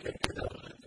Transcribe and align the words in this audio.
Okay. 0.00 0.77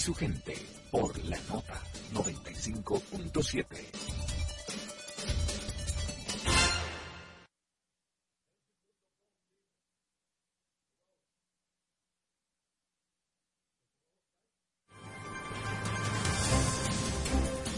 Su 0.00 0.14
gente 0.14 0.54
por 0.90 1.16
la 1.26 1.38
nota 1.42 1.74
95.7. 2.14 3.66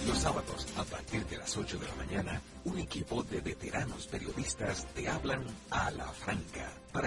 Los 0.06 0.18
sábados, 0.18 0.68
a 0.76 0.84
partir 0.84 1.26
de 1.26 1.38
las 1.38 1.56
8 1.56 1.76
de 1.76 1.88
la 1.88 1.94
mañana, 1.96 2.40
un 2.64 2.78
equipo 2.78 3.24
de 3.24 3.40
veteranos 3.40 4.06
periodistas 4.06 4.86
te 4.94 5.08
hablan 5.08 5.44
a 5.70 5.90
la 5.90 6.06
franca 6.06 6.70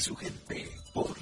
Su 0.00 0.16
gente 0.16 0.70
por 0.94 1.14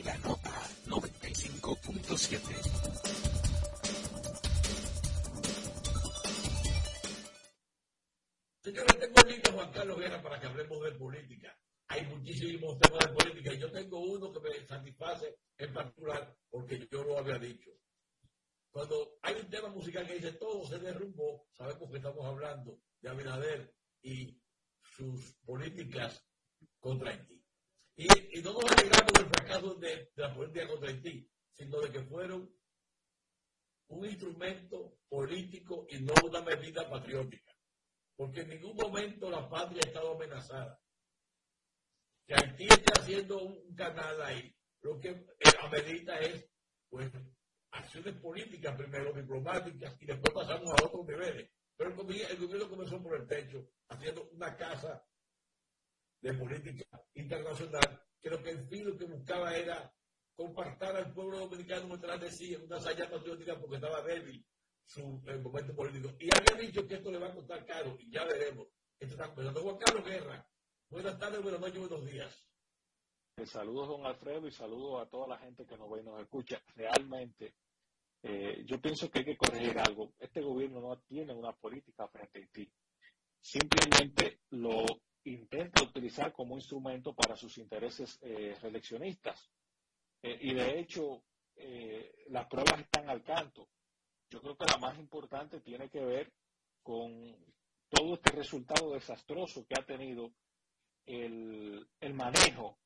en 62.41 62.62
una 62.62 62.80
salida 62.80 63.08
patriótica 63.10 63.58
porque 63.58 63.76
estaba 63.76 64.02
débil 64.02 64.45
su 64.84 65.21
momento 65.43 65.75
político. 65.75 66.14
Y 66.19 66.28
había 66.34 66.67
dicho 66.67 66.86
que 66.86 66.95
esto 66.95 67.10
le 67.10 67.19
va 67.19 67.28
a 67.28 67.34
costar 67.34 67.64
caro, 67.67 67.97
y 67.99 68.10
ya 68.10 68.25
veremos. 68.25 68.69
Esto 68.99 69.14
está 69.14 69.26
empezando. 69.26 69.62
Juan 69.62 69.78
Carlos 69.78 70.04
Guerra, 70.04 70.49
buenas 70.91 71.19
tardes, 71.19 71.43
buenas 71.43 71.60
noches, 71.60 71.78
buenos 71.78 72.06
días. 72.06 72.45
Saludos, 73.45 73.88
don 73.88 74.06
Alfredo, 74.06 74.49
y 74.49 74.52
saludos 74.52 75.02
a 75.02 75.08
toda 75.08 75.28
la 75.28 75.38
gente 75.38 75.64
que 75.64 75.76
nos 75.76 75.91
ve 75.91 76.00
y 76.00 76.04
nos 76.04 76.21
escucha. 76.21 76.60
Realmente, 76.75 77.54
eh, 78.23 78.64
yo 78.64 78.80
pienso 78.80 79.08
que 79.10 79.21
hay 79.21 79.25
que 79.25 79.36
corregir 79.36 79.78
algo. 79.78 80.12
Este 80.19 80.41
gobierno 80.41 80.80
no 80.80 80.99
tiene 81.02 81.32
una 81.32 81.52
política 81.52 82.08
frente 82.08 82.43
a 82.43 82.47
ti. 82.49 82.69
Simplemente 83.41 84.41
lo 84.50 84.84
intenta 85.25 85.82
utilizar 85.82 86.32
como 86.32 86.56
instrumento 86.56 87.14
para 87.14 87.36
sus 87.36 87.56
intereses 87.58 88.19
eh, 88.23 88.56
reeleccionistas. 88.60 89.50
Eh, 90.23 90.38
y 90.41 90.54
de 90.54 90.80
hecho, 90.80 91.23
las 92.28 92.47
pruebas 92.47 92.80
están 92.80 93.08
al 93.08 93.23
canto. 93.23 93.68
Yo 94.30 94.40
creo 94.40 94.56
que 94.56 94.66
la 94.66 94.78
más 94.78 94.99
importante 94.99 95.60
tiene 95.60 95.88
que 95.88 96.04
ver 96.04 96.32
con 96.82 97.34
todo 97.88 98.14
este 98.14 98.32
resultado 98.32 98.92
desastroso 98.92 99.66
que 99.66 99.75
ha 99.80 99.84
tenido 99.84 100.32
el, 101.06 101.88
manejo 102.12 102.78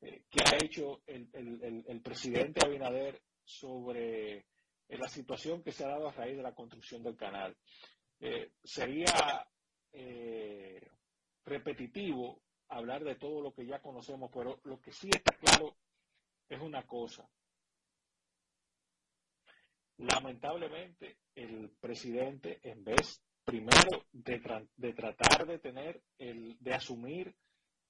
que 0.00 0.40
ha 0.44 0.56
hecho 0.62 1.02
el, 1.06 1.28
el, 1.32 2.00
presidente 2.00 2.64
Abinader 2.64 3.20
sobre 3.44 4.46
en 4.88 5.00
la 5.00 5.08
situación 5.08 5.62
que 5.62 5.72
se 5.72 5.84
ha 5.84 5.88
dado 5.88 6.08
a 6.08 6.12
raíz 6.12 6.36
de 6.36 6.42
la 6.42 6.54
construcción 6.54 7.02
del 7.02 7.16
canal. 7.16 7.56
Eh, 8.20 8.52
sería 8.64 9.46
eh, 9.92 10.90
repetitivo 11.44 12.42
hablar 12.68 13.04
de 13.04 13.16
todo 13.16 13.40
lo 13.40 13.52
que 13.52 13.66
ya 13.66 13.80
conocemos, 13.80 14.30
pero 14.32 14.60
lo 14.64 14.80
que 14.80 14.92
sí 14.92 15.10
está 15.10 15.36
claro 15.36 15.76
es 16.48 16.60
una 16.60 16.86
cosa. 16.86 17.28
Lamentablemente, 19.98 21.18
el 21.34 21.70
presidente, 21.80 22.60
en 22.62 22.84
vez 22.84 23.22
primero 23.44 24.06
de, 24.12 24.92
tratar 24.92 25.46
de 25.46 25.58
tener, 25.58 26.02
el, 26.18 26.56
de 26.60 26.74
asumir 26.74 27.34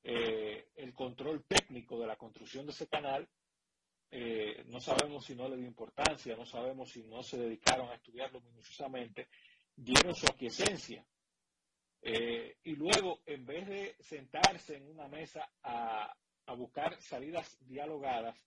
eh, 0.02 0.68
el 0.76 0.94
control 0.94 1.44
técnico 1.44 1.98
de 1.98 2.06
la 2.06 2.16
construcción 2.16 2.64
de 2.64 2.72
ese 2.72 2.86
canal, 2.86 3.28
eh, 4.10 4.64
no 4.68 4.80
sabemos 4.80 5.24
si 5.24 5.34
no 5.34 5.48
le 5.48 5.56
dio 5.56 5.66
importancia, 5.66 6.36
no 6.36 6.46
sabemos 6.46 6.90
si 6.90 7.02
no 7.04 7.22
se 7.22 7.36
dedicaron 7.36 7.90
a 7.90 7.96
estudiarlo 7.96 8.40
minuciosamente, 8.40 9.28
dieron 9.76 10.14
su 10.14 10.26
aquiescencia. 10.26 11.04
Eh, 12.00 12.56
y 12.62 12.76
luego, 12.76 13.20
en 13.26 13.44
vez 13.44 13.66
de 13.68 13.96
sentarse 14.00 14.76
en 14.76 14.88
una 14.88 15.08
mesa 15.08 15.50
a, 15.62 16.14
buscar 16.56 16.98
salidas 17.02 17.58
dialogadas, 17.60 18.42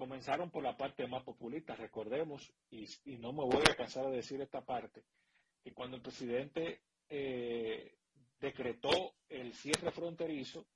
comenzaron 0.00 0.50
por 0.50 0.62
la 0.62 0.78
parte 0.78 1.06
más 1.06 1.22
populista. 1.24 1.76
Recordemos, 1.76 2.50
y, 2.70 2.86
no 3.18 3.34
me 3.34 3.44
voy 3.44 3.62
a 3.70 3.76
cansar 3.76 4.06
de 4.06 4.16
decir 4.16 4.40
esta 4.40 4.64
parte, 4.64 5.04
que 5.62 5.74
cuando 5.74 5.98
el 5.98 6.02
presidente 6.02 6.80
eh, 7.10 7.98
decretó 8.40 9.16
el 9.28 9.52
cierre 9.52 9.90
fronterizo, 9.90 10.66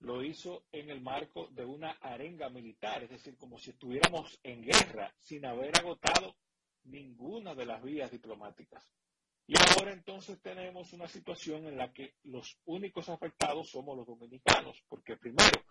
lo 0.00 0.20
hizo 0.24 0.64
en 0.72 0.90
el 0.90 1.00
marco 1.00 1.46
de 1.52 1.64
una 1.64 1.92
arenga 2.00 2.50
militar, 2.50 3.04
es 3.04 3.10
decir, 3.10 3.36
como 3.36 3.56
si 3.56 3.70
estuviéramos 3.70 4.40
en 4.42 4.62
guerra 4.62 5.14
sin 5.20 5.46
haber 5.46 5.78
agotado 5.78 6.34
ninguna 6.86 7.54
de 7.54 7.66
las 7.66 7.80
vías 7.84 8.10
diplomáticas. 8.10 8.84
Y 9.46 9.54
ahora 9.56 9.92
entonces 9.92 10.42
tenemos 10.42 10.92
una 10.92 11.06
situación 11.06 11.66
en 11.66 11.76
la 11.78 11.92
que 11.92 12.14
los 12.24 12.58
únicos 12.64 13.08
afectados 13.10 13.70
somos 13.70 13.96
los 13.96 14.08
dominicanos, 14.08 14.82
porque 14.88 15.16
primero, 15.16 15.64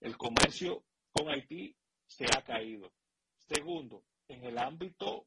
el 0.00 0.16
comercio 0.16 0.82
con 1.12 1.28
Haití 1.28 1.76
se 2.16 2.26
ha 2.26 2.42
caído. 2.42 2.92
Segundo, 3.36 4.04
en 4.28 4.44
el 4.44 4.58
ámbito 4.58 5.26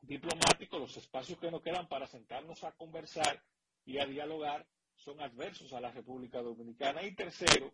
diplomático, 0.00 0.78
los 0.78 0.96
espacios 0.96 1.38
que 1.38 1.50
nos 1.50 1.62
quedan 1.62 1.88
para 1.88 2.06
sentarnos 2.06 2.64
a 2.64 2.72
conversar 2.72 3.42
y 3.84 3.98
a 3.98 4.06
dialogar 4.06 4.66
son 4.96 5.20
adversos 5.20 5.72
a 5.72 5.80
la 5.80 5.90
República 5.90 6.42
Dominicana. 6.42 7.02
Y 7.02 7.14
tercero, 7.14 7.72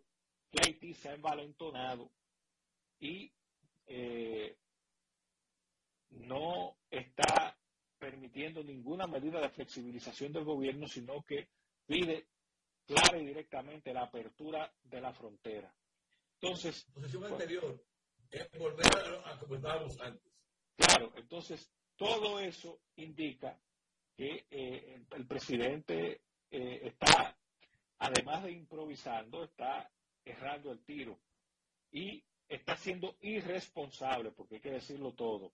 que 0.51 0.59
Haití 0.65 0.93
se 0.93 1.09
ha 1.09 1.13
envalentonado 1.13 2.11
y 2.99 3.31
eh, 3.87 4.57
no 6.11 6.77
está 6.89 7.57
permitiendo 7.97 8.63
ninguna 8.63 9.07
medida 9.07 9.39
de 9.41 9.49
flexibilización 9.49 10.31
del 10.33 10.45
gobierno, 10.45 10.87
sino 10.87 11.21
que 11.23 11.49
pide 11.85 12.27
clara 12.85 13.19
y 13.19 13.25
directamente 13.25 13.93
la 13.93 14.03
apertura 14.03 14.71
de 14.83 15.01
la 15.01 15.13
frontera. 15.13 15.73
Entonces, 16.41 16.85
posición 16.93 17.25
anterior 17.25 17.83
es 18.31 18.49
volver 18.57 18.87
a, 19.25 19.37
como 19.39 19.55
estábamos 19.55 19.99
antes. 19.99 20.31
Claro, 20.77 21.11
entonces 21.17 21.69
todo 21.97 22.39
eso 22.39 22.79
indica 22.95 23.59
que 24.15 24.45
eh, 24.49 25.05
el 25.11 25.27
presidente 25.27 26.21
eh, 26.51 26.79
está, 26.83 27.37
además 27.97 28.43
de 28.43 28.51
improvisando, 28.51 29.43
está 29.43 29.91
errando 30.23 30.71
el 30.71 30.83
tiro 30.85 31.19
y 31.91 32.23
está 32.47 32.77
siendo 32.77 33.17
irresponsable, 33.21 34.31
porque 34.31 34.55
hay 34.55 34.61
que 34.61 34.71
decirlo 34.71 35.13
todo, 35.13 35.53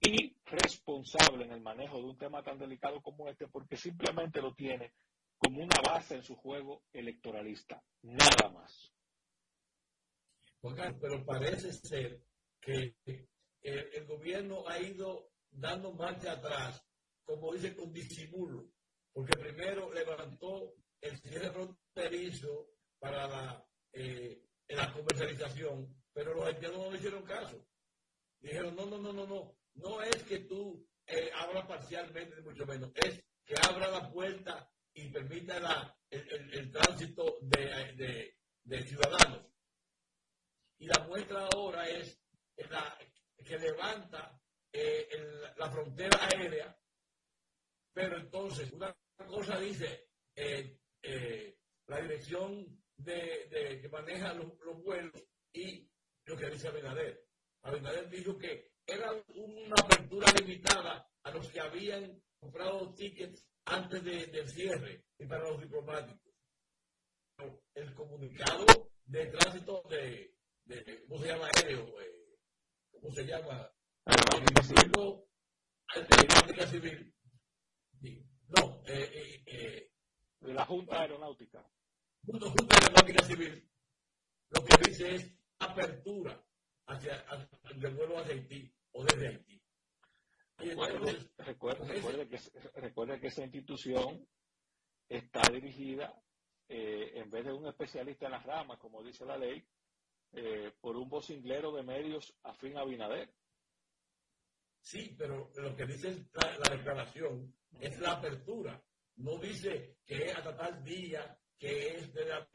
irresponsable 0.00 1.44
en 1.44 1.52
el 1.52 1.60
manejo 1.60 1.98
de 1.98 2.04
un 2.04 2.18
tema 2.18 2.42
tan 2.42 2.58
delicado 2.58 3.00
como 3.00 3.28
este, 3.28 3.46
porque 3.46 3.76
simplemente 3.76 4.42
lo 4.42 4.54
tiene 4.54 4.92
como 5.38 5.62
una 5.62 5.80
base 5.80 6.16
en 6.16 6.22
su 6.22 6.36
juego 6.36 6.82
electoralista, 6.92 7.82
nada 8.02 8.50
más. 8.52 8.93
Pero 11.00 11.24
parece 11.24 11.72
ser 11.72 12.22
que 12.60 12.96
el 13.62 14.06
gobierno 14.06 14.66
ha 14.68 14.80
ido 14.80 15.30
dando 15.50 15.92
marcha 15.92 16.32
atrás, 16.32 16.82
como 17.24 17.52
dice, 17.52 17.74
con 17.74 17.92
disimulo 17.92 18.74
porque 19.14 19.38
primero 19.38 19.90
levantó 19.94 20.74
el 21.00 21.16
cierre 21.20 21.50
fronterizo 21.52 22.68
para 22.98 23.28
la, 23.28 23.66
eh, 23.92 24.42
la 24.68 24.92
comercialización, 24.92 26.02
pero 26.12 26.34
los 26.34 26.46
haitianos 26.46 26.78
no 26.78 26.90
le 26.90 26.98
hicieron 26.98 27.22
caso. 27.22 27.64
Dijeron, 28.40 28.74
no, 28.74 28.86
no, 28.86 28.98
no, 28.98 29.12
no, 29.12 29.26
no, 29.26 29.56
no 29.74 30.02
es 30.02 30.22
que 30.24 30.40
tú 30.40 30.84
eh, 31.06 31.30
abras 31.32 31.66
parcialmente, 31.66 32.42
mucho 32.42 32.66
menos, 32.66 32.90
es 32.96 33.22
que 33.44 33.54
abra 33.62 33.88
la 33.88 34.10
puerta 34.10 34.68
y 34.92 35.08
permita 35.10 35.60
la, 35.60 35.96
el, 36.10 36.72
tránsito 36.72 37.38
de, 37.42 38.34
ciudadanos. 38.84 39.46
Y 40.84 40.86
la 40.86 41.02
muestra 41.06 41.48
ahora 41.54 41.88
es 41.88 42.20
que 43.42 43.58
levanta 43.58 44.38
eh, 44.70 45.08
la 45.56 45.70
frontera 45.70 46.28
aérea, 46.28 46.78
pero 47.94 48.18
entonces 48.18 48.70
una 48.70 48.94
cosa 49.16 49.58
dice 49.58 50.10
eh, 50.36 50.78
eh, 51.00 51.56
la 51.86 52.02
dirección 52.02 52.84
de, 52.98 53.78
que 53.80 53.88
maneja 53.88 54.34
los, 54.34 54.52
vuelos 54.82 55.24
y 55.54 55.88
lo 56.26 56.36
que 56.36 56.50
dice 56.50 56.68
Abinader. 56.68 57.28
Abinader 57.62 58.10
dijo 58.10 58.36
que 58.36 58.74
era 58.86 59.10
una 59.36 59.76
apertura 59.82 60.30
limitada 60.38 61.10
a 61.22 61.30
los 61.30 61.50
que 61.50 61.60
habían 61.60 62.22
comprado 62.38 62.92
tickets 62.92 63.42
antes 63.64 64.04
del 64.04 64.50
cierre 64.50 65.06
y 65.16 65.24
para 65.24 65.48
los 65.48 65.62
diplomáticos. 65.62 66.34
El 67.74 67.94
comunicado 67.94 68.66
de 69.06 69.26
tránsito 69.28 69.82
de, 69.88 70.33
¿cómo 71.08 71.20
se 71.20 71.28
llama 71.28 71.48
aéreo? 71.54 72.00
Eh, 72.00 72.38
¿Cómo 72.90 73.14
se 73.14 73.24
llama? 73.24 73.70
Aeronáutica 74.04 74.62
civil. 76.66 77.14
No, 78.48 78.82
eh, 78.86 79.10
eh, 79.14 79.42
eh, 79.46 79.90
de 80.40 80.54
la 80.54 80.64
Junta 80.64 81.00
Aeronáutica. 81.00 81.64
Junta, 82.26 82.50
Junta 82.50 82.76
Aeronáutica 82.76 83.24
Civil, 83.24 83.70
lo 84.50 84.64
que 84.64 84.88
dice 84.88 85.14
es 85.14 85.34
apertura 85.58 86.44
hacia, 86.86 87.24
el 87.70 87.94
vuelo 87.94 88.18
hacia 88.18 88.34
Haití 88.34 88.74
o 88.92 89.04
desde 89.04 89.28
Haití. 89.28 89.62
Recuerde, 91.38 92.28
que, 92.28 92.38
recuerde 92.80 93.20
que 93.20 93.26
esa 93.26 93.42
institución 93.42 94.26
está 95.08 95.42
dirigida, 95.50 96.14
eh, 96.68 97.12
en 97.16 97.30
vez 97.30 97.44
de 97.44 97.52
un 97.52 97.66
especialista 97.66 98.26
en 98.26 98.32
las 98.32 98.44
ramas, 98.44 98.78
como 98.78 99.02
dice 99.02 99.24
la 99.24 99.36
ley, 99.36 99.66
eh, 100.36 100.72
por 100.80 100.96
un 100.96 101.08
vocinglero 101.08 101.72
de 101.72 101.82
medios 101.82 102.34
afín 102.42 102.76
a 102.76 102.84
Binader. 102.84 103.32
Sí, 104.80 105.14
pero 105.16 105.50
lo 105.56 105.74
que 105.74 105.86
dice 105.86 106.26
la 106.32 106.76
declaración 106.76 107.54
es 107.80 107.98
la 108.00 108.12
apertura. 108.12 108.82
No 109.16 109.38
dice 109.38 109.98
que 110.04 110.26
es 110.26 110.36
hasta 110.36 110.56
tal 110.56 110.84
día, 110.84 111.38
que 111.58 111.96
es 111.96 112.12
de 112.12 112.26
la, 112.26 112.48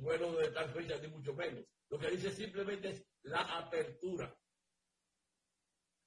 vuelo 0.00 0.32
de 0.36 0.50
tal 0.50 0.70
fecha, 0.70 0.98
ni 0.98 1.08
mucho 1.08 1.34
menos. 1.34 1.64
Lo 1.88 1.98
que 1.98 2.10
dice 2.10 2.30
simplemente 2.30 2.90
es 2.90 3.06
la 3.22 3.40
apertura. 3.58 4.36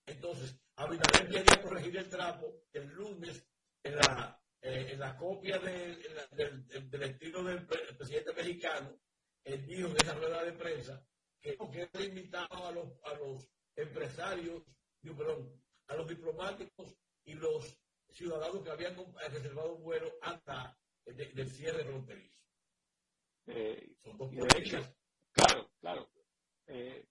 Entonentonces, 0.05 0.59
Abinader 0.75 1.27
quería 1.27 1.61
corregir 1.61 1.97
el 1.97 2.09
trapo 2.09 2.63
el 2.71 2.87
lunes 2.89 3.45
en 3.83 3.95
la, 3.95 4.41
eh, 4.61 4.89
en 4.91 4.99
la 4.99 5.17
copia 5.17 5.57
del, 5.59 6.01
del, 6.31 7.03
estilo 7.03 7.43
del, 7.43 7.65
presidente 7.65 8.33
mexicano. 8.33 8.99
Él 9.47 9.65
dijo 9.65 9.87
en 9.87 9.95
esa 9.95 10.13
rueda 10.13 10.43
de 10.43 10.51
prensa 10.53 11.01
que 11.41 11.55
no 11.57 11.71
queda 11.71 11.89
a 12.49 12.71
los, 12.71 12.99
a 13.03 13.13
los 13.13 13.49
empresarios, 13.75 14.61
perdón, 15.01 15.63
a 15.87 15.95
los 15.95 16.07
diplomáticos 16.07 16.97
y 17.23 17.33
los 17.35 17.79
ciudadanos 18.09 18.61
que 18.61 18.71
habían 18.71 18.95
reservado 19.29 19.75
un 19.75 19.83
vuelo 19.83 20.11
hasta 20.21 20.77
el, 21.05 21.15
del 21.15 21.49
cierre 21.49 21.85
fronterizo. 21.85 22.41
Eh, 23.45 23.95
Son 24.03 24.17
dos 24.17 24.31
Claro, 25.31 25.69
claro. 25.79 26.09
Eh, 26.65 27.07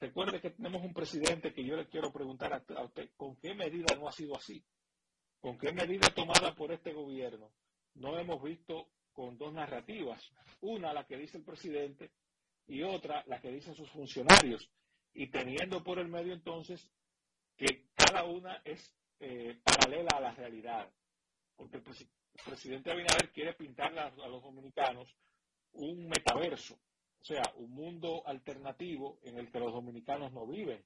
recuerde 0.00 0.40
que 0.40 0.50
tenemos 0.50 0.82
un 0.82 0.92
presidente 0.92 1.52
que 1.52 1.64
yo 1.64 1.76
le 1.76 1.86
quiero 1.86 2.12
preguntar 2.12 2.52
a, 2.52 2.84
usted, 2.84 3.10
¿con 3.16 3.36
qué 3.36 3.54
medida 3.54 3.94
no 3.94 4.08
ha 4.08 4.12
sido 4.12 4.34
así? 4.36 4.64
¿Con 5.38 5.56
qué 5.56 5.72
medida 5.72 6.08
tomada 6.12 6.56
por 6.56 6.72
este 6.72 6.92
gobierno 6.92 7.52
no 7.94 8.18
hemos 8.18 8.42
visto 8.42 8.90
con 9.18 9.36
dos 9.36 9.52
narrativas? 9.52 10.22
Una, 10.60 10.92
la 10.92 11.04
que 11.04 11.16
dice 11.16 11.38
el 11.38 11.42
presidente, 11.42 12.12
y 12.68 12.84
otra, 12.84 13.24
la 13.26 13.40
que 13.40 13.50
dicen 13.50 13.74
sus 13.74 13.90
funcionarios. 13.90 14.70
Y 15.12 15.26
teniendo 15.28 15.82
por 15.82 15.98
el 15.98 16.06
medio 16.06 16.32
entonces 16.32 16.88
que 17.56 17.88
cada 17.96 18.22
una 18.26 18.62
es 18.64 18.94
eh, 19.18 19.58
paralela 19.64 20.10
a 20.14 20.20
la 20.20 20.30
realidad. 20.30 20.88
Porque 21.56 21.78
el, 21.78 21.82
presidente 22.44 22.92
Abinader 22.92 23.32
quiere 23.32 23.54
pintar 23.54 23.98
a 23.98 24.28
los 24.28 24.40
dominicanos 24.40 25.12
un 25.72 26.06
metaverso, 26.06 26.74
o 26.74 27.24
sea, 27.24 27.42
un 27.56 27.72
mundo 27.72 28.22
alternativo 28.24 29.18
en 29.24 29.36
el 29.38 29.50
que 29.50 29.58
los 29.58 29.72
dominicanos 29.72 30.32
no 30.32 30.46
viven. 30.46 30.84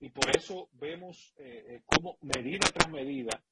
Y 0.00 0.10
por 0.10 0.28
eso 0.36 0.68
vemos 0.74 1.32
eh, 1.38 1.64
eh, 1.68 1.82
cómo 1.86 2.18
medida 2.20 2.68
tras 2.74 2.90
medida 2.90 3.42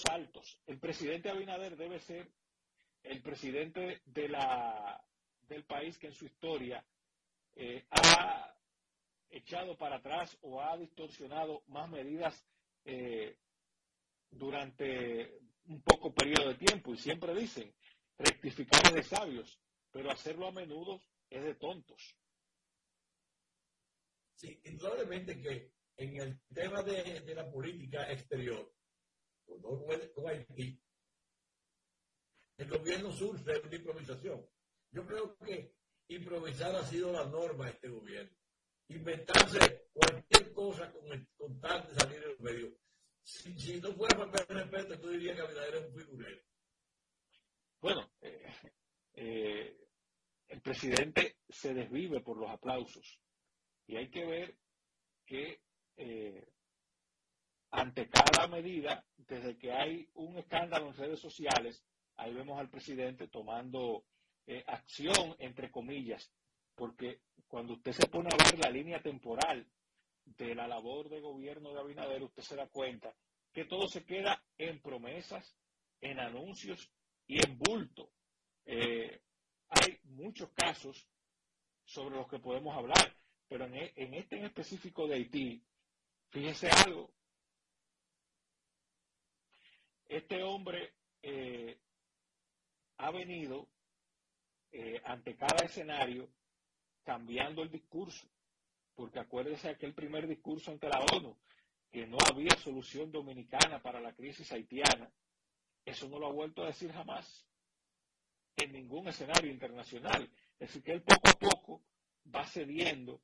saltos. 0.00 0.60
El 0.66 0.78
presidente 0.78 1.30
Abinader 1.30 1.76
debe 1.76 1.98
ser 2.00 2.30
el 3.02 3.22
presidente 3.22 4.02
de 4.04 4.28
la, 4.28 5.02
del 5.42 5.64
país 5.64 5.98
que 5.98 6.08
en 6.08 6.14
su 6.14 6.26
historia 6.26 6.84
eh, 7.54 7.86
ha 7.90 8.54
echado 9.30 9.76
para 9.76 9.96
atrás 9.96 10.36
o 10.42 10.60
ha 10.60 10.76
distorsionado 10.76 11.62
más 11.68 11.88
medidas 11.88 12.44
durante 14.30 15.38
un 15.66 15.82
poco 15.82 16.12
periodo 16.12 16.48
de 16.48 16.54
tiempo. 16.66 16.92
Y 16.92 16.98
siempre 16.98 17.34
dicen, 17.34 17.72
rectificar 18.18 18.86
es 18.86 18.94
de 18.94 19.02
sabios, 19.02 19.60
pero 19.90 20.10
hacerlo 20.10 20.48
a 20.48 20.52
menudo 20.52 21.00
es 21.28 21.42
de 21.42 21.54
tontos. 21.54 22.16
Sí, 24.34 24.60
indudablemente 24.64 25.40
que 25.40 25.72
en 25.96 26.20
el 26.20 26.40
tema 26.54 26.82
de, 26.82 27.34
la 27.34 27.50
política 27.50 28.10
exterior, 28.10 28.72
con 30.14 30.28
Haití, 30.28 30.80
el 32.56 32.68
gobierno 32.68 33.10
surge 33.10 33.52
de 33.52 33.60
una 33.60 33.76
improvisación. 33.76 34.46
Yo 34.90 35.06
creo 35.06 35.36
que 35.38 35.74
improvisar 36.08 36.74
ha 36.74 36.84
sido 36.84 37.12
la 37.12 37.24
norma 37.24 37.66
de 37.66 37.70
este 37.72 37.88
gobierno. 37.88 38.36
Inventarse 38.88 39.88
cualquier 39.92 40.52
cosa 40.52 40.92
con, 40.92 41.06
el, 41.12 41.26
con 41.36 41.58
tal 41.60 41.86
de 41.88 41.94
salir 41.94 42.22
en 42.22 42.28
los 42.28 42.40
medios. 42.40 42.72
Si, 43.22 43.80
no 43.80 43.92
fuera 43.92 44.30
por 44.30 44.44
el 44.48 44.70
respeto, 44.70 45.00
tú 45.00 45.08
dirías 45.10 45.36
que 45.36 45.42
Abinader 45.42 45.74
es 45.76 45.86
un 45.86 46.00
figurero. 46.00 46.42
Bueno, 47.80 48.12
eh, 48.20 48.52
eh, 49.14 49.88
el 50.48 50.60
presidente 50.60 51.38
se 51.48 51.72
desvive 51.72 52.20
por 52.20 52.36
los 52.36 52.50
aplausos 52.50 53.20
y 53.86 53.96
hay 53.96 54.10
que 54.10 54.26
ver 54.26 54.58
que 55.24 55.62
eh, 55.96 56.52
ante 57.70 58.08
cada 58.08 58.48
medida, 58.48 59.04
desde 59.16 59.56
que 59.56 59.72
hay 59.72 60.08
un 60.14 60.36
escándalo 60.36 60.88
en 60.88 60.96
redes 60.96 61.20
sociales, 61.20 61.84
ahí 62.16 62.34
vemos 62.34 62.58
al 62.58 62.70
presidente 62.70 63.28
tomando 63.28 64.04
acción, 64.66 65.36
entre 65.38 65.70
comillas, 65.70 66.32
porque 66.74 67.20
cuando 67.46 67.74
usted 67.74 67.92
se 67.92 68.08
pone 68.08 68.30
a 68.32 68.44
ver 68.44 68.58
la 68.58 68.70
línea 68.70 69.00
temporal 69.00 69.66
de 70.24 70.54
la 70.54 70.68
labor 70.68 71.08
de 71.08 71.20
gobierno 71.20 71.72
de 71.72 71.80
Abinader, 71.80 72.22
usted 72.22 72.42
se 72.42 72.56
da 72.56 72.68
cuenta 72.68 73.14
que 73.52 73.64
todo 73.64 73.88
se 73.88 74.04
queda 74.04 74.42
en 74.58 74.80
promesas, 74.80 75.56
en 76.00 76.20
anuncios 76.20 76.92
y 77.26 77.44
en 77.44 77.58
bulto. 77.58 78.12
Eh, 78.64 79.20
hay 79.68 79.98
muchos 80.04 80.50
casos 80.52 81.08
sobre 81.84 82.16
los 82.16 82.28
que 82.28 82.38
podemos 82.38 82.76
hablar, 82.76 83.16
pero 83.48 83.64
en, 83.64 83.74
e, 83.74 83.92
este 83.96 84.38
en 84.38 84.44
específico 84.44 85.06
de 85.08 85.14
Haití, 85.16 85.64
fíjese 86.30 86.70
algo. 86.70 87.12
Este 90.10 90.42
hombre 90.42 90.94
eh, 91.22 91.78
ha 92.96 93.12
venido 93.12 93.68
eh, 94.72 95.00
ante 95.04 95.36
cada 95.36 95.64
escenario 95.64 96.28
cambiando 97.04 97.62
el 97.62 97.70
discurso, 97.70 98.28
porque 98.96 99.20
acuérdese 99.20 99.68
aquel 99.68 99.94
primer 99.94 100.26
discurso 100.26 100.72
ante 100.72 100.88
la 100.88 100.98
ONU, 101.12 101.38
que 101.92 102.08
no 102.08 102.16
había 102.28 102.56
solución 102.56 103.12
dominicana 103.12 103.80
para 103.80 104.00
la 104.00 104.12
crisis 104.12 104.50
haitiana, 104.50 105.12
eso 105.84 106.08
no 106.08 106.18
lo 106.18 106.26
ha 106.26 106.32
vuelto 106.32 106.64
a 106.64 106.66
decir 106.66 106.90
jamás 106.90 107.46
en 108.56 108.72
ningún 108.72 109.06
escenario 109.06 109.48
internacional. 109.48 110.28
Es 110.58 110.70
decir, 110.70 110.82
que 110.82 110.92
él 110.92 111.02
poco 111.02 111.28
a 111.28 111.38
poco 111.38 111.82
va 112.34 112.44
cediendo 112.48 113.22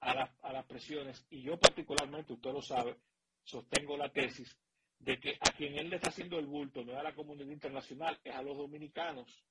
a, 0.00 0.10
a 0.42 0.52
las 0.52 0.66
presiones. 0.66 1.26
Y 1.30 1.44
yo 1.44 1.58
particularmente, 1.58 2.34
usted 2.34 2.52
lo 2.52 2.60
sabe, 2.60 2.98
sostengo 3.42 3.96
la 3.96 4.12
tesis 4.12 4.54
de 4.98 5.18
que 5.18 5.36
a 5.40 5.52
quien 5.52 5.78
él 5.78 5.90
le 5.90 5.96
está 5.96 6.08
haciendo 6.08 6.38
el 6.38 6.46
bulto 6.46 6.84
no 6.84 6.98
a 6.98 7.02
la 7.02 7.14
comunidad 7.14 7.50
internacional, 7.50 8.18
es 8.24 8.34
a 8.34 8.42
los 8.42 8.56
dominicanos. 8.56 9.44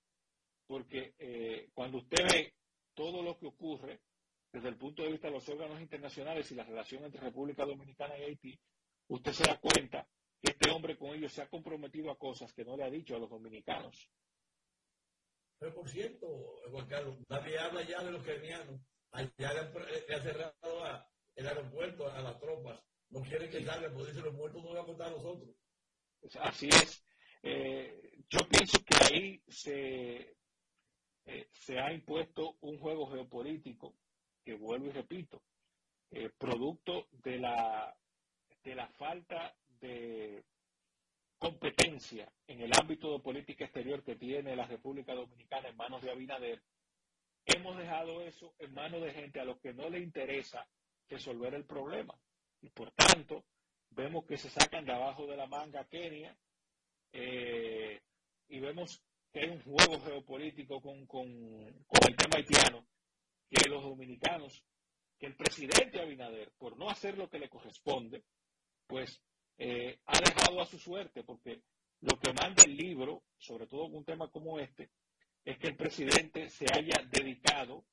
Porque 0.68 1.14
eh, 1.20 1.70
cuando 1.74 2.00
usted 2.00 2.26
ve 2.28 2.54
todo 2.94 3.22
lo 3.22 3.38
que 3.38 3.48
ocurre 3.48 4.02
desde 4.52 4.70
el 4.70 4.78
punto 4.78 5.04
de 5.04 5.12
vista 5.12 5.28
de 5.28 5.34
los 5.34 5.48
órganos 5.50 5.80
internacionales 5.80 6.52
y 6.52 6.56
la 6.56 6.64
relación 6.64 7.04
entre 7.04 7.22
República 7.22 7.66
Dominicana 7.66 8.18
y 8.18 8.24
Haití, 8.24 8.60
usted 9.08 9.32
se 9.32 9.44
da 9.44 9.60
cuenta 9.60 10.08
este 10.46 10.70
hombre 10.70 10.98
con 10.98 11.10
ellos 11.10 11.32
se 11.32 11.42
ha 11.42 11.50
comprometido 11.50 12.12
a 12.12 12.18
cosas 12.18 12.54
que 12.54 12.64
no 12.64 12.78
le 12.78 12.84
ha 12.84 12.90
dicho 12.90 13.16
a 13.16 13.20
los 13.20 13.30
dominicanos. 13.30 14.10
Pero 15.58 15.74
por 15.74 15.90
cierto, 15.90 16.28
Juan 16.70 16.88
Carlos, 16.88 17.18
nadie 17.30 17.58
habla 17.58 17.82
ya 17.84 18.04
de 18.04 18.12
los 18.12 18.24
kenianos. 18.24 18.80
Allá 19.12 19.54
le 19.54 19.60
han, 19.60 20.24
cerrado 20.24 21.08
el 21.36 21.48
aeropuerto 21.48 22.12
a 22.12 22.22
las 22.22 22.40
tropas. 22.40 22.80
No 23.10 23.22
quieren 23.22 23.50
que 23.50 23.64
salgan, 23.64 23.94
porque 23.94 24.12
dicen 24.12 24.26
los 24.26 24.34
muertos 24.34 24.64
no 24.64 24.74
van 24.74 24.84
a 24.84 24.86
contar 24.86 25.08
a 25.08 25.12
nosotros. 25.12 25.56
Así 26.42 26.68
es. 26.68 27.06
Eh, 27.44 28.24
yo 28.30 28.40
pienso 28.50 28.84
que 28.84 28.96
ahí 29.06 29.44
se, 29.48 30.36
eh, 31.26 31.48
se 31.52 31.80
ha 31.80 31.94
impuesto 31.94 32.58
un 32.62 32.80
juego 32.80 33.08
geopolítico 33.08 33.96
que 34.44 34.56
vuelvo 34.56 34.88
y 34.88 34.92
repito, 34.92 35.42
eh, 36.12 36.30
producto 36.38 37.08
de 37.12 37.40
la, 37.40 37.96
de 38.64 38.76
la 38.76 38.88
falta 38.90 39.56
de 39.80 40.44
competencia 41.38 42.32
en 42.48 42.62
el 42.62 42.72
ámbito 42.80 43.12
de 43.12 43.20
política 43.20 43.66
exterior 43.66 44.04
que 44.04 44.16
tiene 44.16 44.56
la 44.56 44.66
República 44.66 45.14
Dominicana 45.14 45.70
en 45.70 45.78
manos 45.78 46.02
de 46.02 46.12
Abinader, 46.12 46.64
hemos 47.46 47.78
dejado 47.78 48.22
eso 48.22 48.56
en 48.60 48.74
manos 48.74 49.02
de 49.02 49.14
gente 49.14 49.40
a 49.40 49.46
los 49.46 49.60
que 49.60 49.74
no 49.74 49.90
le 49.90 50.00
interesa 50.00 50.68
resolver 51.10 51.54
el 51.54 51.66
problema. 51.66 52.16
Por 52.74 52.92
tanto, 52.92 53.46
vemos 53.92 54.26
que 54.26 54.38
se 54.38 54.50
sacan 54.50 54.86
de 54.86 54.94
abajo 54.94 55.26
de 55.26 55.38
la 55.38 55.48
manga 55.48 55.86
Kenia 55.86 56.36
eh, 57.12 58.02
y 58.48 58.60
vemos 58.60 59.02
que 59.32 59.42
hay 59.42 59.50
un 59.50 59.62
juego 59.62 60.00
geopolítico 60.02 60.82
con, 60.82 61.06
con 61.06 61.28
el 61.28 62.16
tema 62.16 62.38
haitiano, 62.38 62.86
que 63.50 63.70
los 63.70 63.84
dominicanos, 63.84 64.64
que 65.18 65.28
el 65.28 65.36
presidente 65.36 66.02
Abinader, 66.02 66.52
por 66.58 66.78
no 66.78 66.90
hacer 66.90 67.18
lo 67.18 67.30
que 67.30 67.40
le 67.40 67.50
corresponde, 67.50 68.24
pues 68.88 69.22
eh, 69.58 70.00
ha 70.06 70.20
dejado 70.20 70.62
a 70.62 70.66
su 70.66 70.78
suerte, 70.78 71.24
porque 71.24 71.62
lo 72.02 72.20
que 72.20 72.34
manda 72.34 72.64
el 72.66 72.76
libro, 72.76 73.24
sobre 73.38 73.68
todo 73.68 73.84
con 73.84 73.96
un 73.96 74.06
tema 74.06 74.30
como 74.30 74.60
este, 74.60 74.90
es 75.44 75.58
que 75.58 75.68
el 75.68 75.76
presidente 75.76 76.50
se 76.50 76.66
haya 76.72 77.02
dedicado 77.10 77.86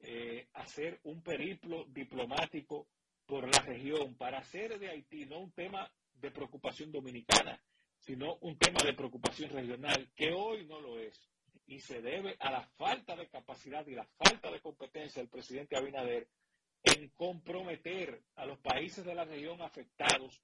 eh, 0.00 0.48
a 0.54 0.62
hacer 0.62 0.98
un 1.04 1.22
periplo 1.22 1.84
diplomático 1.86 2.88
por 3.30 3.48
la 3.48 3.62
región 3.62 4.16
para 4.16 4.38
hacer 4.38 4.76
de 4.80 4.90
Haití 4.90 5.24
no 5.24 5.38
un 5.38 5.52
tema 5.52 5.88
de 6.14 6.32
preocupación 6.32 6.90
dominicana, 6.90 7.62
sino 8.00 8.36
un 8.40 8.58
tema 8.58 8.82
de 8.84 8.92
preocupación 8.92 9.50
regional, 9.50 10.10
que 10.16 10.32
hoy 10.32 10.66
no 10.66 10.80
lo 10.80 10.98
es. 10.98 11.30
Y 11.68 11.78
se 11.78 12.02
debe 12.02 12.34
a 12.40 12.50
la 12.50 12.66
falta 12.76 13.14
de 13.14 13.28
capacidad 13.28 13.86
y 13.86 13.94
la 13.94 14.04
falta 14.04 14.50
de 14.50 14.60
competencia 14.60 15.22
del 15.22 15.30
presidente 15.30 15.76
Abinader 15.76 16.26
en 16.82 17.08
comprometer 17.10 18.20
a 18.34 18.46
los 18.46 18.58
países 18.58 19.04
de 19.04 19.14
la 19.14 19.24
región 19.24 19.62
afectados 19.62 20.42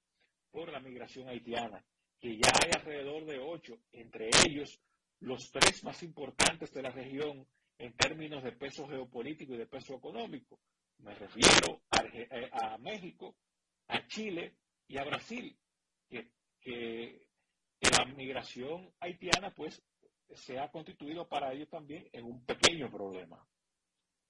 por 0.53 0.71
la 0.71 0.79
migración 0.79 1.29
haitiana, 1.29 1.85
que 2.21 2.37
ya 2.37 2.53
hay 2.63 2.71
alrededor 2.73 3.25
de 3.25 3.41
ocho, 3.41 3.81
entre 3.91 4.31
ellos 4.47 4.81
los 5.19 5.51
tres 5.51 5.83
más 5.83 6.05
importantes 6.05 6.73
de 6.73 6.83
la 6.83 6.91
región 6.91 7.49
en 7.79 7.97
términos 7.97 8.45
de 8.45 8.53
peso 8.53 8.87
geopolítico 8.87 9.55
y 9.55 9.59
de 9.59 9.67
peso 9.67 9.95
económico. 9.97 10.61
Me 10.99 11.15
refiero 11.15 11.83
a, 11.91 12.05
eh, 12.05 12.79
México, 12.81 13.37
a 13.89 14.07
Chile 14.07 14.57
y 14.89 14.99
a 14.99 15.05
Brasil, 15.05 15.57
que, 16.09 16.31
que, 16.61 17.27
la 17.81 18.05
migración 18.05 18.93
haitiana 19.01 19.55
pues 19.55 19.83
se 20.35 20.59
ha 20.59 20.71
constituido 20.71 21.29
para 21.29 21.53
ellos 21.53 21.69
también 21.69 22.09
en 22.13 22.25
un 22.25 22.45
pequeño 22.45 22.91
problema. 22.91 23.47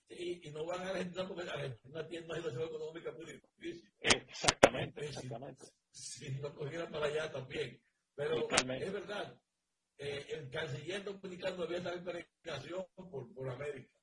y, 0.09 0.51
no 0.51 0.67
van 0.67 0.83
a 0.83 0.91
Argentina 0.91 1.27
porque 1.27 1.49
Argentina 1.49 2.07
tiene 2.07 2.27
una 2.27 2.37
situación 2.37 2.63
económica 2.65 3.13
muy 3.13 3.25
difícil. 3.27 3.93
Exactamente, 4.01 5.07
exactamente. 5.07 5.67
Si, 5.91 6.31
no 6.33 6.55
cogieran 6.55 6.91
para 6.91 7.07
allá 7.07 7.31
también. 7.31 7.81
Pero 8.15 8.49
es 8.49 8.93
verdad, 8.93 9.39
eh, 9.99 10.27
el 10.31 10.51
canciller 10.51 11.05
dominicano 11.05 11.63
debía 11.63 11.79
estar 11.79 11.95
en 11.97 12.05
peregrinación 12.05 12.87
por, 12.95 13.33
por 13.33 13.49
América. 13.49 13.95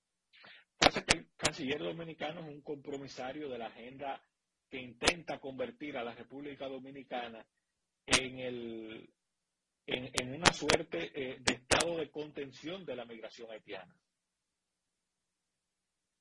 Pasa 0.78 1.04
que 1.06 1.33
canciller 1.54 1.84
dominicano 1.84 2.40
es 2.42 2.48
un 2.48 2.62
compromisario 2.62 3.48
de 3.48 3.60
la 3.60 3.68
agenda 3.68 4.20
que 4.68 4.82
intenta 4.82 5.40
convertir 5.40 5.96
a 5.96 6.04
la 6.04 6.16
República 6.16 6.68
Dominicana 6.68 7.46
en, 8.08 8.40
el, 8.40 9.14
en, 9.86 10.34
una 10.34 10.52
suerte 10.52 11.12
eh, 11.14 11.38
de 11.40 11.54
estado 11.54 11.98
de 11.98 12.10
contención 12.10 12.84
de 12.84 12.96
la 12.96 13.06
migración 13.06 13.52
haitiana. 13.52 13.96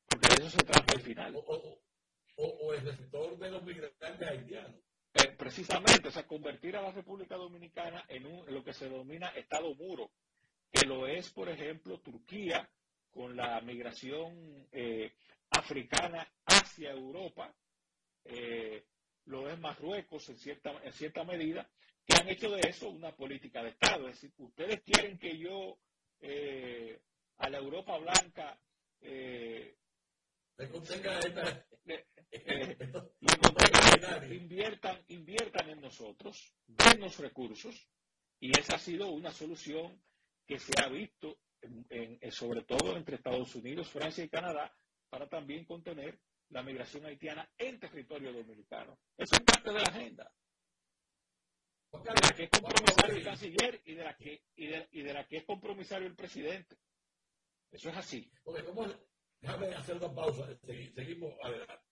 Porque 0.06 0.28
de 0.28 0.34
eso 0.34 0.50
se 0.50 0.66
trata 0.66 0.92
al 0.92 1.00
final. 1.00 1.34
O, 1.34 2.74
el 2.74 2.82
sector 2.94 3.38
de 3.38 3.50
los 3.50 3.62
migrantes 3.62 4.28
haitianos. 4.28 4.82
Eh, 5.14 5.34
precisamente, 5.38 6.08
o 6.08 6.10
sea, 6.10 6.26
convertir 6.26 6.76
a 6.76 6.82
la 6.82 6.92
República 6.92 7.36
Dominicana 7.36 8.04
en, 8.06 8.26
un, 8.26 8.44
lo 8.52 8.62
que 8.62 8.74
se 8.74 8.86
denomina 8.86 9.28
Estado 9.28 9.74
muro, 9.74 10.10
que 10.70 10.86
lo 10.86 11.06
es, 11.06 11.30
por 11.30 11.48
ejemplo, 11.48 12.00
Turquía 12.00 12.68
con 13.12 13.36
la 13.36 13.60
migración 13.60 14.66
eh, 14.72 15.12
africana 15.50 16.26
hacia 16.46 16.90
Europa, 16.90 17.54
eh, 18.24 18.84
lo 19.26 19.48
es 19.48 19.58
Marruecos 19.58 20.28
en 20.30 20.38
cierta, 20.38 20.72
en 20.82 20.92
cierta 20.92 21.22
medida, 21.24 21.68
que 22.04 22.16
han 22.16 22.28
hecho 22.28 22.50
de 22.50 22.68
eso 22.68 22.88
una 22.88 23.14
política 23.14 23.62
de 23.62 23.70
Estado. 23.70 24.08
Es 24.08 24.20
decir, 24.20 24.32
ustedes 24.38 24.82
quieren 24.82 25.18
que 25.18 25.38
yo 25.38 25.78
a 27.38 27.50
la 27.50 27.58
Europa 27.58 27.98
blanca 27.98 28.58
eh, 29.00 29.76
inviertan, 34.30 35.02
inviertan 35.08 35.70
en 35.70 35.80
nosotros, 35.80 36.54
denos 36.66 37.18
recursos, 37.18 37.88
y 38.38 38.56
esa 38.58 38.76
ha 38.76 38.78
sido 38.78 39.10
una 39.10 39.32
solución 39.32 40.02
que 40.46 40.58
se 40.58 40.72
ha 40.80 40.88
visto, 40.88 41.38
sobre 42.30 42.62
todo 42.62 42.96
entre 42.96 43.16
Estados 43.16 43.54
Unidos, 43.54 43.88
Francia 43.90 44.24
y 44.24 44.28
Canadá, 44.28 44.74
para 45.08 45.28
también 45.28 45.64
contener 45.64 46.18
la 46.50 46.62
migración 46.62 47.06
haitiana 47.06 47.50
en 47.58 47.80
territorio 47.80 48.32
dominicano. 48.32 48.98
Eso 49.16 49.36
es 49.36 49.40
parte 49.40 49.70
de 49.70 49.78
la 49.78 49.84
agenda. 49.84 50.32
De 51.92 52.10
la 52.10 52.34
que 52.34 52.44
es 52.44 52.50
compromisario 52.50 53.16
el 53.16 53.24
canciller 53.24 53.82
y 53.84 53.94
de 53.94 54.04
la 54.04 54.16
que, 54.16 54.42
y 54.56 54.66
de, 54.66 55.12
la 55.12 55.26
que 55.26 55.38
es 55.38 55.44
compromisario 55.44 56.08
el 56.08 56.16
presidente. 56.16 56.76
Eso 57.70 57.90
es 57.90 57.96
así. 57.96 58.32
Déjame 59.40 59.74
hacer 59.74 59.96
una 59.96 60.14
pausa. 60.14 60.46
Seguimos 60.94 61.34
adelante. 61.42 61.91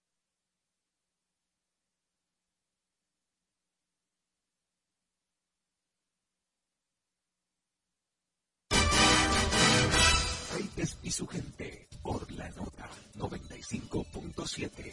Y 11.02 11.10
su 11.10 11.26
gente 11.26 11.88
por 12.02 12.30
la 12.32 12.48
nota 12.50 12.88
95.7 13.18 14.92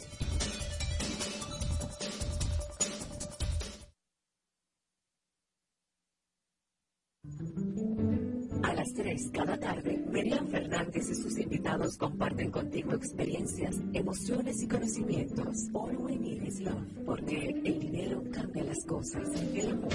las 8.78 8.94
3 8.94 9.30
cada 9.32 9.58
tarde, 9.58 10.04
Miriam 10.08 10.46
Fernández 10.46 11.10
y 11.10 11.14
sus 11.14 11.36
invitados 11.38 11.96
comparten 11.96 12.50
contigo 12.50 12.94
experiencias, 12.94 13.76
emociones 13.92 14.62
y 14.62 14.68
conocimientos. 14.68 15.68
All 15.72 15.96
we 15.96 16.16
need 16.16 16.42
is 16.42 16.60
love, 16.60 16.86
porque 17.04 17.60
el 17.64 17.80
dinero 17.80 18.22
cambia 18.32 18.62
las 18.62 18.84
cosas, 18.86 19.28
el 19.52 19.70
amor 19.70 19.90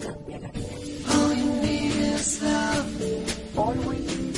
cambia 0.00 0.40
la 0.40 0.50
vida. 0.50 0.66
All 1.14 1.36
you 1.36 1.52
need 1.62 1.94
is 2.16 2.42
love. 2.42 3.56
All 3.56 3.78
we 3.86 3.98
need 3.98 4.33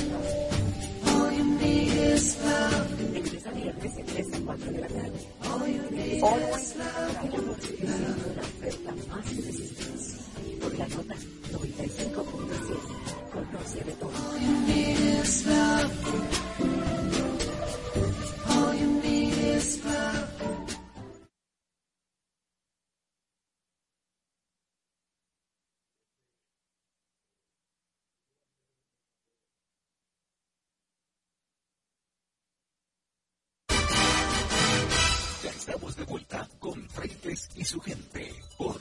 De 1.96 2.02
lunes 2.02 3.46
a 3.46 3.50
de 3.52 4.02
3 4.04 4.26
a 4.34 4.40
4 4.44 4.70
de 4.70 4.80
la 4.80 4.86
tarde. 4.86 5.18
All 5.44 5.66
you 5.66 5.82
need 5.90 6.22
All 6.22 6.38
is 6.54 6.76
love. 6.76 7.24
El 7.24 7.34
amor 7.38 7.56
sigue 7.62 7.88
siendo 7.88 8.26
una 8.32 8.42
oferta 8.42 8.94
más 9.08 9.32
irresistible. 9.32 10.58
Por 10.60 10.72
la 10.78 10.88
nota 10.88 11.14
95.7 11.52 12.76
conoce 13.32 13.80
de 13.82 13.92
todo. 13.92 14.12
Freites 37.36 37.48
y 37.56 37.64
su 37.64 37.80
gente. 37.80 38.32
Por 38.56 38.80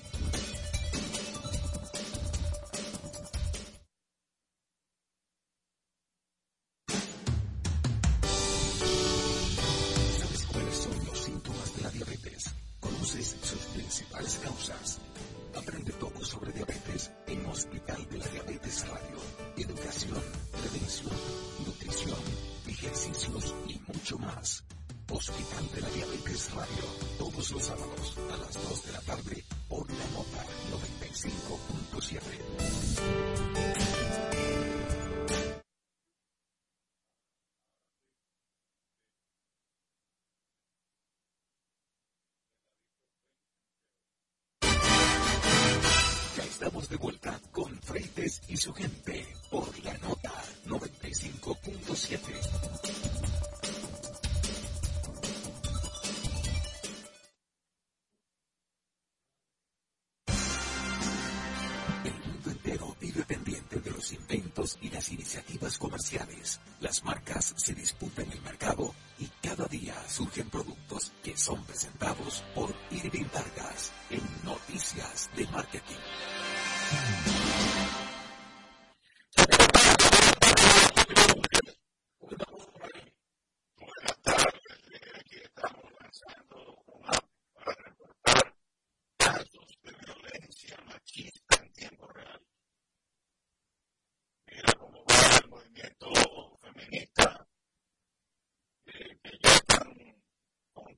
Con 47.51 47.79
Freites 47.81 48.41
y 48.47 48.57
su 48.57 48.73
gente 48.73 49.25
por 49.49 49.67
la 49.83 49.97
nota 49.99 50.31
95.7. 50.65 52.19
El 62.03 62.19
mundo 62.27 62.51
entero 62.51 62.95
dependiente 63.11 63.79
de 63.79 63.91
los 63.91 64.13
inventos 64.13 64.77
y 64.81 64.89
las 64.89 65.11
iniciativas 65.11 65.77
comerciales. 65.77 66.59
Las 66.79 67.03
marcas 67.03 67.53
se 67.57 67.73
disputan 67.73 68.31
el 68.31 68.41
mercado 68.41 68.93
y 69.19 69.27
cada 69.41 69.65
día 69.65 69.95
surgen 70.07 70.49
productos 70.49 71.11
que 71.23 71.37
son 71.37 71.63
presentados 71.65 72.43
por 72.55 72.73
Irving 72.91 73.27
Vargas 73.33 73.91
en 74.09 74.21
Noticias 74.43 75.29
de 75.35 75.45
Marketing. 75.47 75.95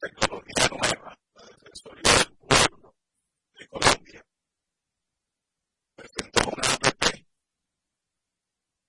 tecnología 0.04 0.68
nueva, 0.70 1.18
la 1.36 1.46
Defensoría 1.46 2.12
del 2.18 2.36
Pueblo 2.36 2.96
de 3.58 3.68
Colombia, 3.68 4.26
presentó 5.96 6.50
una 6.50 6.68
APP 6.74 7.04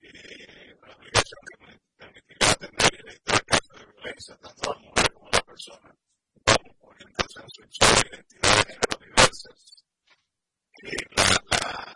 eh, 0.01 0.75
una 0.83 0.93
aplicación 0.93 1.39
que 1.47 1.79
permitirá 1.95 2.51
atender 2.51 2.93
y 2.93 3.09
evitar 3.09 3.45
casos 3.45 3.79
de 3.79 3.85
violencia 3.85 4.35
tanto 4.37 4.71
a 4.71 4.75
la 4.75 4.81
mujer 4.81 5.13
como 5.13 5.27
a 5.27 5.31
la 5.31 5.41
persona 5.41 5.95
con 6.43 6.89
orientación 6.89 7.49
sexual 7.49 8.07
identidad 8.11 8.57
de 8.57 8.73
género 8.73 8.97
diversas. 8.99 9.85
Eh, 10.83 10.97
la, 11.15 11.95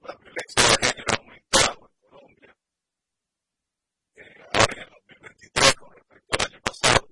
la, 0.00 0.16
violencia 0.16 0.62
de 0.62 0.86
género 0.86 1.12
ha 1.12 1.16
aumentado 1.16 1.78
en 1.86 2.10
Colombia 2.10 2.56
ahora 4.52 4.72
en 4.72 4.82
el 4.82 4.90
2023 4.90 5.74
con 5.74 5.92
respecto 5.92 6.38
al 6.38 6.46
año 6.46 6.60
pasado. 6.60 7.11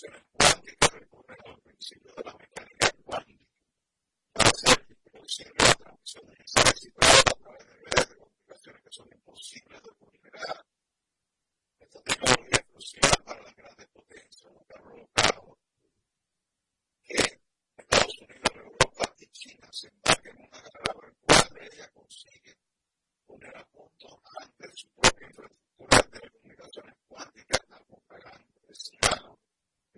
operaciones 0.00 0.22
cuánticas 0.32 0.92
recurren 0.92 1.38
al 1.44 1.60
principio 1.60 2.14
de 2.14 2.24
la 2.24 2.34
mecánica 2.34 2.90
cuántica 3.04 3.44
para 4.32 4.48
hacer 4.48 4.86
posible 5.12 5.54
la 5.58 5.74
transmisión 5.74 6.26
de 6.26 6.36
mensajes 6.38 6.92
a 6.96 7.34
través 7.34 7.66
de 7.66 7.74
redes 7.84 8.08
de 8.08 8.16
comunicaciones 8.16 8.82
que 8.82 8.92
son 8.92 9.08
imposibles 9.12 9.82
de 9.82 9.90
considerar. 9.94 10.66
Esta 11.80 12.02
tecnología 12.02 12.48
es 12.50 12.66
crucial 12.66 13.24
para 13.24 13.42
las 13.42 13.56
grandes 13.56 13.86
potencias, 13.88 14.42
como 14.42 14.64
Carlos 14.64 14.98
Locado, 15.00 15.58
que 17.02 17.40
Estados 17.76 18.18
Unidos, 18.20 18.56
Europa 18.56 19.14
y 19.18 19.26
China 19.26 19.68
se 19.70 19.88
embarquen 19.88 20.36
en 20.38 20.48
una 20.48 20.60
guerra 20.62 20.94
por 20.94 21.04
el 21.04 21.16
cual 21.16 21.58
ella 21.60 21.90
consigue 21.92 22.56
poner 23.26 23.56
a 23.56 23.64
punto 23.66 24.22
ante 24.40 24.72
su 24.72 24.88
propia 24.92 25.26
infraestructura 25.26 25.98
de 25.98 26.08
telecomunicaciones 26.08 26.94
cuánticas 27.06 27.60
la 27.68 27.78
propaganda. 27.84 28.60
Gracias. 28.66 29.49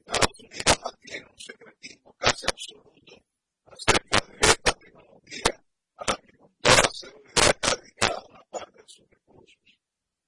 Estados 0.05 0.41
Unidos 0.41 0.81
mantiene 0.83 1.27
un 1.27 1.39
secretismo 1.39 2.13
casi 2.19 2.47
absoluto 2.51 3.23
acerca 3.67 4.27
de 4.27 4.39
esta 4.41 4.73
tecnología 4.75 5.65
a 5.97 6.05
la 6.11 6.17
que 6.17 6.37
con 6.37 6.53
toda 6.61 6.91
seguridad 6.93 7.51
está 7.51 7.77
dedicada 7.77 8.25
una 8.29 8.43
parte 8.51 8.83
de 8.83 8.89
sus 8.89 9.09
recursos. 9.09 9.79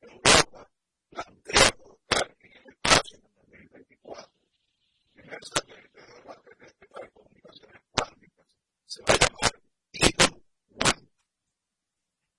Europa 0.01 0.71
plantea 1.11 1.71
colocar 1.73 2.37
en 2.41 2.53
el 2.53 2.69
espacio 2.69 3.19
en 3.19 3.25
el 3.25 3.33
2024 3.35 4.31
primer 5.13 5.41
satélite 5.43 5.99
de 5.99 6.13
orbital 6.13 6.43
terrestre 6.45 6.89
para 6.89 7.11
comunicaciones 7.11 7.83
cuánticas. 7.91 8.47
Se 8.87 9.03
va 9.03 9.15
a 9.15 9.19
llamar 9.19 9.63
Eagle 9.93 10.43
One. 10.71 11.09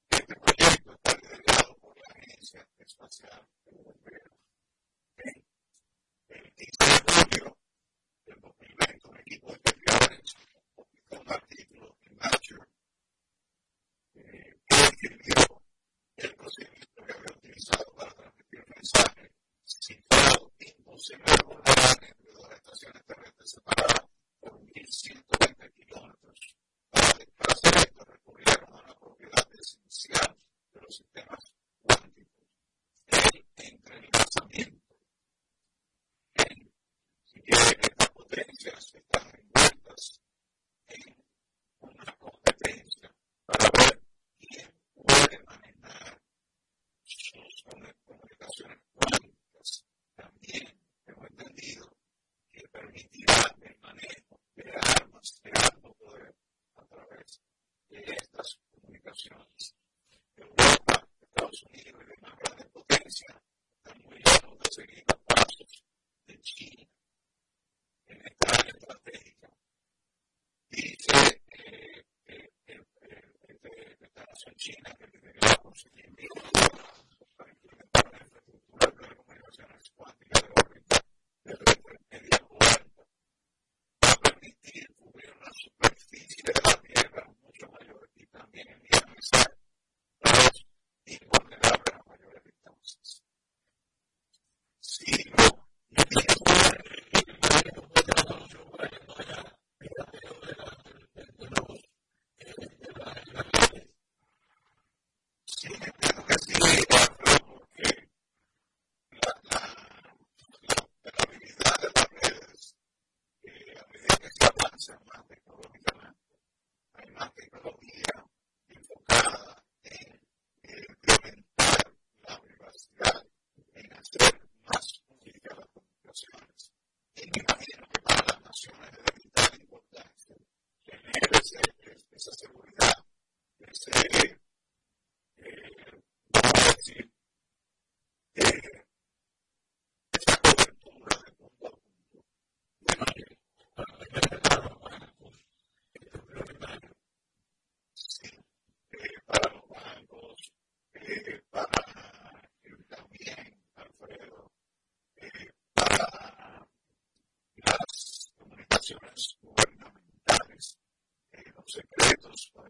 Este 0.10 0.36
proyecto 0.36 0.94
está 0.94 1.18
liderado 1.18 1.78
por 1.82 1.98
la 1.98 2.16
Agencia 2.16 2.66
Espacial 2.80 3.46
Europea. 3.66 4.32
El 6.30 6.52
junio 7.06 7.58
del 8.26 8.41
2020, 8.41 9.10
un 9.10 9.18
equipo 9.20 9.47
de 9.47 9.53
especiales 9.53 10.36
publicó 10.76 11.20
un 11.20 11.32
artículo 11.32 11.97
en 12.03 12.16
Nature 12.18 12.66
eh, 14.16 14.58
que 14.68 14.76
definió 14.76 15.62
el 16.18 16.36
procedimiento 16.36 17.03
que 17.06 17.14
había 17.14 17.38
utilizado 17.38 17.93
para 17.95 18.12
transmitir 18.14 18.60
el 18.60 18.76
mensaje 18.76 19.32
situado 19.64 20.53
en 20.60 20.84
12 20.84 21.18
grados 21.18 21.64
de 21.64 21.76
la 21.76 21.91
entre 22.08 22.32
dos 22.32 22.51
estaciones 22.51 23.06
terrestres 23.06 23.51
separadas 23.51 24.10
por 24.39 24.53
1.120 24.62 25.74
kilómetros. 25.76 26.56
Para 26.89 27.53
hacer 27.53 27.76
esto, 27.78 28.06
recurrieron 28.06 28.74
a 28.76 28.88
la 28.88 28.95
propiedad 28.95 29.47
esencial 29.60 30.38
de 30.74 30.82
los 30.82 30.95
sistemas 30.95 31.53
cuánticos. 31.82 32.47
El 33.08 33.45
entrelazamiento 33.58 34.85
que 37.46 37.52
estas 37.54 38.10
potencias 38.10 38.96
están 38.96 39.28
envueltas 39.36 40.20
en 40.88 41.16
una 41.80 42.16
competencia 42.18 43.16
para 43.46 43.70
ver 43.78 44.02
quién 44.39 44.74
puede 44.96 45.43
manejar 45.43 46.20
sus 47.04 47.64
comunicaciones 48.04 48.80
cuánticas. 48.96 49.86
También 50.16 50.80
hemos 51.06 51.30
entendido 51.30 51.96
que 52.52 52.68
permitirá 52.70 53.56
el 53.62 53.78
manejo 53.80 54.39
de 54.56 54.72
armas, 54.72 55.39
de 55.43 55.52
armas, 55.54 55.93
poder 56.00 56.36
a 56.78 56.86
través 56.88 57.41
de 57.89 58.00
estas 58.00 58.60
comunicaciones. 58.72 59.76
Europa, 60.36 61.08
Estados 61.22 61.64
Unidos 61.64 62.04
y 62.08 62.26
una 62.26 62.36
gran 62.38 62.70
potencia 62.72 63.39
potencias 63.84 64.04
muy 64.04 64.18
lejos. 64.18 65.14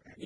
Lord. 0.04 0.25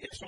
eso 0.00 0.26